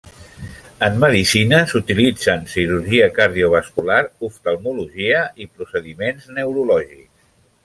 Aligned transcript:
En 0.85 0.95
Medicina 1.03 1.59
s'utilitza 1.73 2.33
en 2.39 2.49
cirurgia 2.55 3.11
cardiovascular, 3.19 4.01
oftalmologia 4.31 5.23
i 5.47 5.49
procediments 5.61 6.31
neurològics. 6.41 7.09